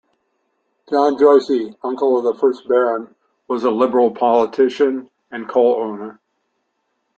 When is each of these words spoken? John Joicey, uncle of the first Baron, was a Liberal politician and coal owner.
John 0.89 1.15
Joicey, 1.17 1.75
uncle 1.83 2.17
of 2.17 2.23
the 2.23 2.33
first 2.41 2.67
Baron, 2.67 3.13
was 3.47 3.63
a 3.65 3.69
Liberal 3.69 4.09
politician 4.09 5.11
and 5.29 5.47
coal 5.47 5.75
owner. 5.75 6.19